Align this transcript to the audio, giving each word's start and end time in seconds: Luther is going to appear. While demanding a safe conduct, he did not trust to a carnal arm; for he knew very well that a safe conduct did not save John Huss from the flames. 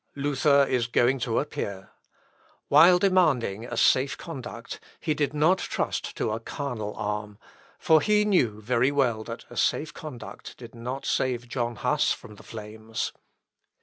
Luther 0.15 0.65
is 0.67 0.87
going 0.87 1.19
to 1.19 1.37
appear. 1.37 1.91
While 2.69 2.97
demanding 2.97 3.65
a 3.65 3.77
safe 3.77 4.17
conduct, 4.17 4.79
he 4.99 5.13
did 5.13 5.31
not 5.31 5.59
trust 5.59 6.17
to 6.17 6.31
a 6.31 6.39
carnal 6.39 6.95
arm; 6.97 7.37
for 7.77 8.01
he 8.01 8.25
knew 8.25 8.59
very 8.63 8.91
well 8.91 9.23
that 9.25 9.45
a 9.51 9.55
safe 9.57 9.93
conduct 9.93 10.57
did 10.57 10.73
not 10.73 11.05
save 11.05 11.47
John 11.47 11.75
Huss 11.75 12.11
from 12.13 12.33
the 12.37 12.41
flames. 12.41 13.13